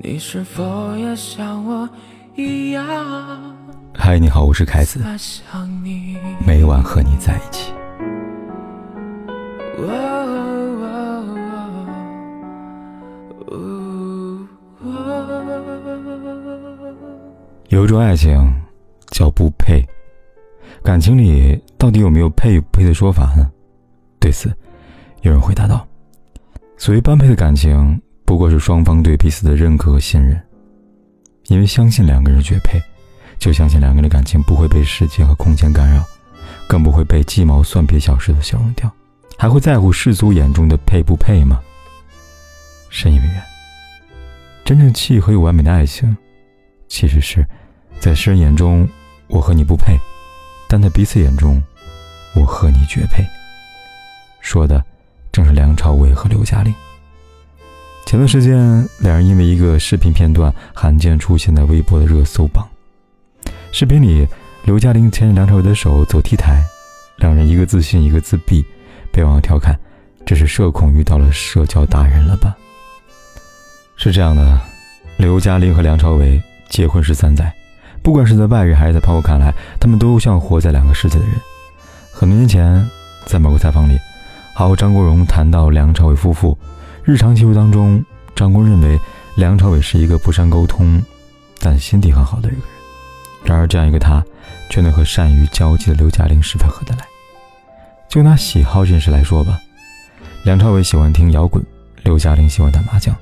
[0.00, 1.88] 你是否也像我
[2.36, 2.86] 一样？
[3.92, 5.00] 嗨，你好，我是凯子，
[6.46, 7.72] 每晚和你在一起。
[17.68, 18.40] 有一种爱情
[19.08, 19.84] 叫不配，
[20.84, 23.50] 感情里到底有没有配与不配的说法呢？
[24.20, 24.48] 对此，
[25.22, 25.84] 有人回答道
[26.78, 30.38] ：“所谓般配的感情，不过是双方对彼此的认可和信任。
[31.46, 32.78] 因为相信两个人绝配，
[33.38, 36.04] 就相信两个人的感情不会被时间和空间干扰，
[36.68, 38.92] 更不会被鸡毛蒜皮小事都消融掉。
[39.38, 41.58] 还会在乎世俗眼中的配不配吗？
[42.90, 43.42] 深以为然。
[44.62, 46.14] 真正契合又完美的爱情，
[46.86, 47.42] 其实是
[47.98, 48.86] 在世人眼中
[49.28, 49.96] 我和你不配，
[50.68, 51.62] 但在彼此眼中，
[52.34, 53.24] 我和你绝配。”
[54.42, 54.84] 说的
[55.32, 56.74] 正是梁朝伟和刘嘉玲。
[58.08, 62.66] 前段时间，两人因为一个视频片段罕见出现在微博的热搜榜。
[63.70, 64.26] 视频里，
[64.64, 66.64] 刘嘉玲牵着梁朝伟的手走 T 台，
[67.18, 68.64] 两人一个自信，一个自闭，
[69.12, 69.78] 被网友调侃
[70.24, 72.56] ：“这是社恐遇到了社交达人了吧？”
[73.94, 74.58] 是这样的，
[75.18, 77.54] 刘嘉玲和梁朝伟结婚十三载，
[78.02, 81.34] 不管是在外人还是在朋友看来，他们都像活在两个世界的人。
[82.10, 82.88] 很多年前，
[83.26, 83.98] 在某个采访里。
[84.54, 86.58] 好，张国荣谈到梁朝伟夫妇
[87.08, 88.04] 日常记录当中，
[88.36, 89.00] 张国荣认为
[89.34, 91.02] 梁朝伟是一个不善沟通，
[91.58, 92.66] 但心地很好的一个人。
[93.46, 94.22] 然而，这样一个他，
[94.68, 97.06] 却能和善于交际的刘嘉玲十分合得来。
[98.10, 99.58] 就拿喜好这件事来说吧，
[100.44, 101.64] 梁朝伟喜欢听摇滚，
[102.02, 103.16] 刘嘉玲喜欢打麻将，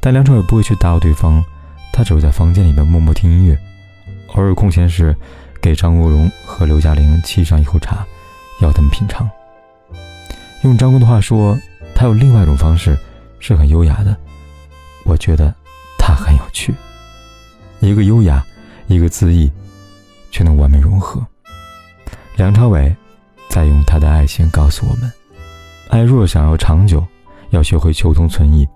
[0.00, 1.40] 但梁朝伟不会去打扰对方，
[1.92, 3.56] 他只会在房间里面默默听音乐，
[4.34, 5.14] 偶尔空闲时
[5.60, 8.04] 给张国荣和刘嘉玲沏上一口茶，
[8.60, 9.30] 要他们品尝。
[10.62, 11.56] 用张工的话说，
[11.94, 12.98] 他有另外一种方式，
[13.42, 14.16] 是很优雅的。
[15.04, 15.52] 我觉得
[15.98, 16.72] 他很有趣，
[17.80, 18.42] 一个优雅，
[18.86, 19.50] 一个恣意，
[20.30, 21.20] 却能完美融合。
[22.36, 22.94] 梁朝伟
[23.48, 25.12] 在用他的爱情告诉我们：
[25.90, 27.04] 爱若想要长久，
[27.50, 28.66] 要学会求同存异。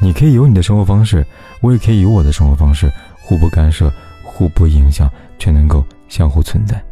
[0.00, 1.24] 你可以有你的生活方式，
[1.60, 3.90] 我也可以有我的生活方式，互不干涉，
[4.24, 6.82] 互不影响，却能够相互存在。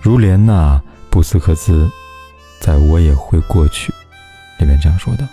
[0.00, 0.78] 如莲娜·
[1.10, 1.88] 布斯克兹。
[2.60, 3.92] 在我也会过去，
[4.60, 5.28] 里面这样说的。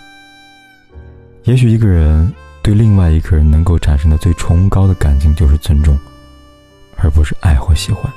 [1.44, 5.98] 也许一个人对另外一个人能够产生的最崇高的感情就是尊重，
[6.96, 8.12] 而不是爱或喜欢。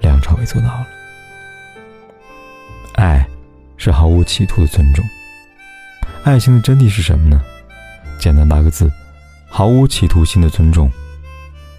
[0.00, 0.86] 梁朝伟做到了。
[2.94, 3.26] 爱，
[3.76, 5.04] 是毫无企图的尊重。
[6.24, 7.40] 爱情的真谛是什么呢？
[8.18, 8.90] 简单八个字：
[9.48, 10.90] 毫无企图心的尊重。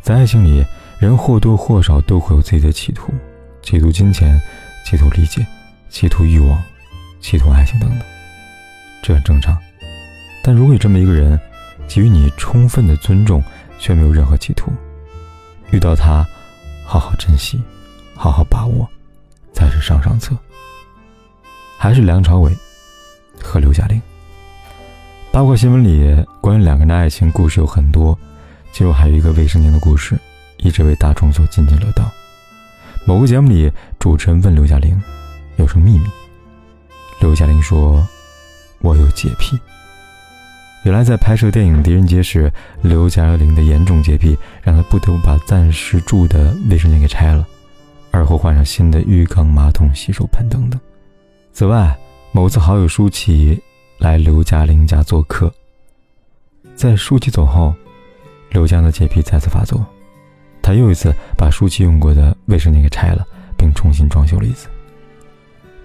[0.02, 0.66] 在爱情里，
[0.98, 3.14] 人或多或少都会有自己的企图，
[3.62, 4.40] 企图金钱，
[4.86, 5.46] 企图理解。
[5.90, 6.64] 企图欲望，
[7.20, 8.00] 企图爱情等等，
[9.04, 9.58] 这很正常。
[10.44, 11.40] 但如果有这么一个人，
[11.88, 13.44] 给予你充分的尊重，
[13.78, 14.72] 却没有任何企图，
[15.72, 16.26] 遇到他，
[16.86, 17.62] 好好珍惜，
[18.16, 18.90] 好好把握，
[19.54, 20.36] 才是上上策。
[21.78, 22.56] 还是梁朝伟
[23.42, 24.02] 和刘嘉玲。
[25.32, 28.18] 八卦新闻里关于两个人的爱情故事有很多，
[28.72, 30.18] 其中还有一个卫生间的故事，
[30.58, 32.10] 一直为大众所津津乐道。
[33.06, 35.00] 某个节目里，主持人问刘嘉玲。
[35.58, 36.06] 有什么秘密？
[37.20, 38.08] 刘嘉玲说
[38.82, 39.60] ：“我有洁癖。”
[40.84, 47.48] 原来在拍摄电影《狄仁杰》时，刘嘉玲的严重洁癖让她不得不把暂时住的卫生间给拆了，
[48.10, 50.82] 而后换上新的浴缸、马桶、洗手盆等等。
[51.54, 51.96] 此外，
[52.32, 53.62] 某次好友舒淇
[54.00, 55.54] 来刘嘉玲家做客，
[56.76, 57.76] 在舒淇走后，
[58.50, 59.86] 刘嘉的洁癖再次发作，
[60.64, 63.24] 他又一次把舒淇用过的卫生间给拆了，
[63.56, 64.68] 并重新装修了一次。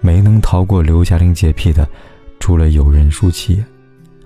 [0.01, 1.87] 没能逃过刘嘉玲洁癖的，
[2.39, 3.63] 除了友人舒淇，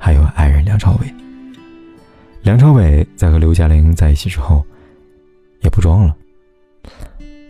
[0.04, 1.14] 还有爱人梁朝伟。
[2.42, 4.66] 梁朝伟在和刘嘉玲在一起之后，
[5.60, 6.16] 也不装了。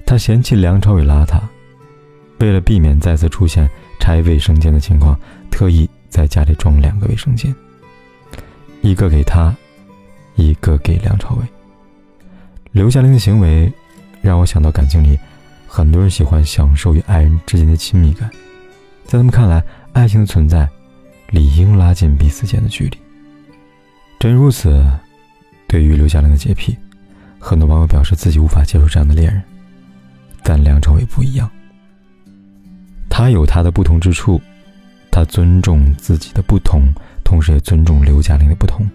[0.05, 1.39] 他嫌弃梁朝伟邋遢，
[2.39, 3.69] 为了避免再次出现
[4.01, 5.17] 拆卫生间的情况，
[5.49, 7.55] 特意在家里装两个卫生间，
[8.81, 9.55] 一个给他，
[10.35, 11.45] 一个给梁朝伟。
[12.73, 13.71] 刘嘉玲的行为，
[14.21, 15.17] 让我想到感情里。
[15.67, 18.29] 很多人喜欢享受与爱人之间的亲密感，
[19.05, 20.69] 在他们看来，爱情的存在
[21.31, 22.97] 理应拉近彼此间的距离。
[24.19, 24.85] 正如此，
[25.67, 26.77] 对于刘嘉玲的洁癖，
[27.39, 29.41] 很多网友表示自己无法接受这样的恋人。
[30.43, 31.49] 但梁朝伟不一样，
[33.09, 34.39] 他有他的不同之处，
[35.09, 36.81] 他尊重自己的不同，
[37.23, 38.87] 同时也尊重刘嘉玲的不同。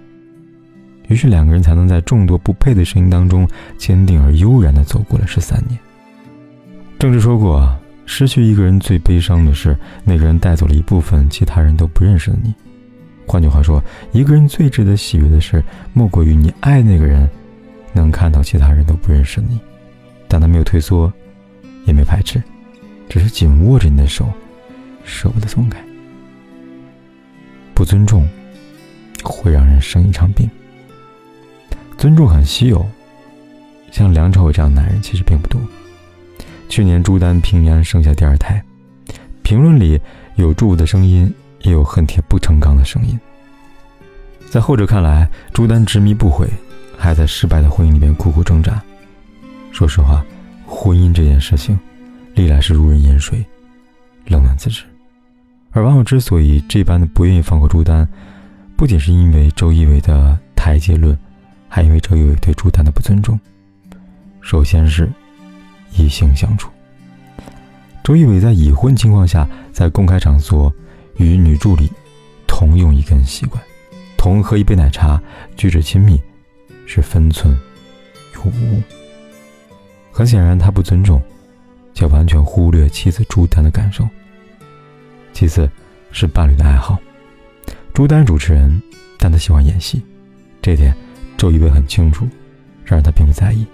[1.09, 3.49] 于是两个人才能在众多不配的声音当中，
[3.79, 5.79] 坚定而悠然地走过了十三年。
[6.99, 12.55] 郑智说过：“失去一个人最悲伤的是，那个人带走了一部分其他人都不认识的你。
[13.27, 13.83] 换句话说，
[14.13, 15.63] 一个人最值得喜悦的事，
[15.93, 17.29] 莫过于你爱那个人，
[17.93, 19.59] 能看到其他人都不认识你，
[20.29, 21.13] 但他没有退缩，
[21.85, 22.41] 也没排斥，
[23.09, 24.33] 只是紧握着你的手，
[25.05, 25.79] 舍不得松开。
[27.75, 28.27] 不尊重，
[29.25, 30.49] 会让人生一场病。
[31.99, 32.87] 尊重很稀有，
[33.91, 35.61] 像梁朝伟这样的男人其实并不多。
[36.69, 38.63] 去年朱丹平安生下第二胎，
[39.43, 40.01] 评论里
[40.37, 41.33] 有祝福的声音。
[41.63, 43.19] 也有恨铁不成钢的声音。
[44.49, 46.49] 在后者看来，朱丹执迷不悔，
[46.97, 48.81] 还在失败的婚姻里面苦苦挣扎。
[49.73, 50.25] 说实话，
[50.65, 51.77] 婚姻这件事情，
[52.35, 53.45] 历来是如人饮水，
[54.27, 54.85] 冷暖自知。
[55.73, 58.09] 而网友之所以这般的不愿意放过朱丹，
[58.77, 61.19] 不仅是因为周一围的台阶论，
[61.69, 63.41] 还因为周一围对朱丹的不尊重。
[64.41, 65.11] 首先是
[65.97, 66.71] 异性相处。
[68.03, 70.73] 周一伟在已婚情况下，在公开场所。
[71.19, 71.91] 与女助理
[72.47, 73.59] 同用一根吸管，
[74.19, 75.19] 同喝一杯奶茶，
[75.57, 76.21] 举止亲密，
[76.85, 77.59] 是分寸
[78.35, 78.83] 有误。
[80.13, 81.19] 很显然，他不尊重，
[81.95, 84.07] 且完全忽略妻子朱丹的感受。
[85.33, 85.67] 其次，
[86.13, 86.99] 是伴侣的爱好。
[87.95, 88.79] 朱丹主持人，
[89.19, 90.03] 但他喜欢演戏，
[90.61, 90.95] 这点
[91.39, 92.29] 周一围很清楚，
[92.85, 93.67] 然而他并不在意，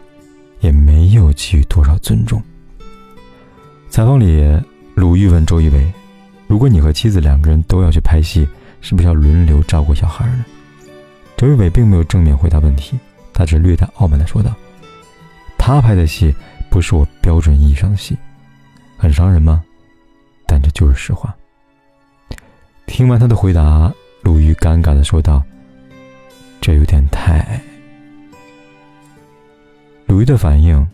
[0.63, 2.43] 也没有给予多少尊重。
[3.91, 4.43] 采访里，
[4.95, 5.93] 鲁豫问周一围。
[6.47, 8.49] 如果你和妻子两个人都要去拍戏，
[8.81, 10.45] 是不是要轮流照顾小孩呢？
[11.37, 12.99] 周一围并没有正面回答问题，
[13.35, 14.55] 他只略带傲慢地说道
[15.59, 16.35] ：“他拍的戏
[16.71, 18.17] 不是我标准意义上的戏，
[18.97, 19.63] 很伤人吗？
[20.47, 21.35] 但这就是实话。”
[22.87, 23.93] 听完他的回答，
[24.23, 25.43] 鲁豫尴尬地说道
[26.61, 27.61] ：“这有点太……”
[30.13, 30.87] 鲁豫的反应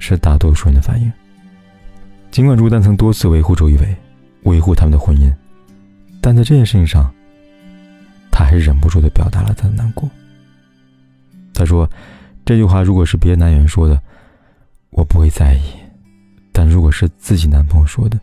[0.00, 1.12] 是大多数人的反应。
[2.32, 3.96] 尽管朱丹曾多次维护周一围。
[4.44, 5.30] 维护他们的婚姻，
[6.22, 7.12] 但在这件事情上，
[8.32, 10.08] 他还是忍不住的表达了他的难过。
[11.52, 11.88] 他说
[12.42, 14.02] ：“这句话如果是别的男人说的，
[14.88, 15.76] 我不会在意；
[16.52, 18.18] 但如果是自己男朋友说的，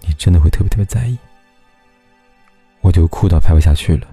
[0.00, 1.18] 你真的会特别特别在意。”
[2.80, 4.08] 我就哭到拍不下去了，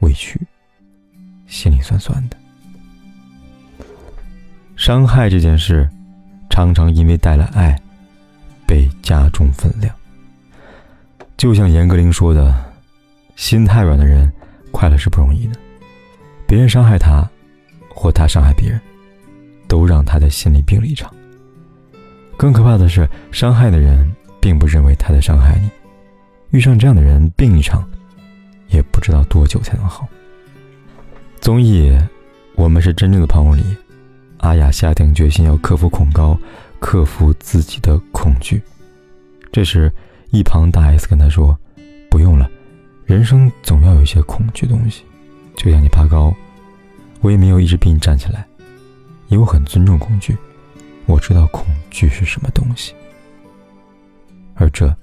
[0.00, 0.38] 委屈，
[1.46, 2.36] 心里酸酸的。
[4.82, 5.88] 伤害这件事，
[6.50, 7.80] 常常因为带了爱，
[8.66, 9.94] 被加重分量。
[11.36, 12.52] 就像严歌苓说的
[13.38, 14.28] ：“心太软的人，
[14.72, 15.52] 快乐是不容易的。
[16.48, 17.24] 别人伤害他，
[17.94, 18.80] 或他伤害别人，
[19.68, 21.14] 都让他在心里病了一场。
[22.36, 25.70] 更可怕的是，伤害的人并不认为他在伤害你。
[26.50, 27.88] 遇上这样的人，病一场，
[28.66, 30.08] 也不知道多久才能好。”
[31.40, 31.88] 综艺
[32.56, 33.62] 《我们是真正的朋友》里，
[34.42, 36.38] 阿雅下定决心要克服恐高，
[36.78, 38.62] 克服自己的恐惧。
[39.50, 39.90] 这时。
[40.34, 41.54] 一旁大 S 跟他说
[42.08, 42.50] ：“不用了，
[43.04, 45.04] 人生总要有一些恐惧东西，
[45.54, 46.34] 就像你爬高，
[47.20, 48.46] 我也没有一直逼你站起来，
[49.28, 50.34] 因为我很尊重恐惧，
[51.04, 52.94] 我知道恐惧是什么东西，
[54.54, 54.96] 而这，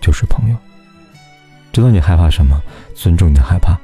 [0.00, 0.56] 就是朋友。
[1.72, 2.60] 知道你害怕什么，
[2.96, 3.78] 尊重你的害怕，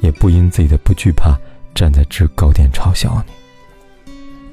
[0.00, 1.38] 也不因自己的不惧怕
[1.74, 3.32] 站在制高点嘲笑你。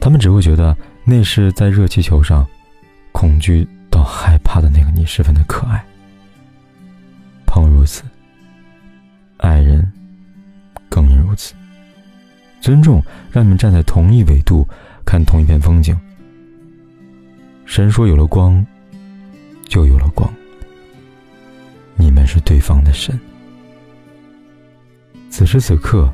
[0.06, 2.46] 他们只会觉得那是在热气球上，
[3.12, 5.84] 恐惧。”到害怕的那个你十分的可爱，
[7.48, 8.04] 朋友如此，
[9.38, 9.92] 爱人
[10.90, 11.56] 更应如此。
[12.60, 13.02] 尊重
[13.32, 14.68] 让你们站在同一纬度
[15.06, 15.98] 看同一片风景。
[17.66, 18.64] 神说有了光，
[19.68, 20.32] 就有了光。
[21.96, 23.18] 你们是对方的神。
[25.32, 26.14] 此时此刻，